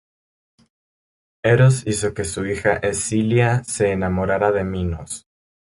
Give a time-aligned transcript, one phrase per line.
[1.43, 5.27] Eros hizo que su hija Escila se enamorara de Minos.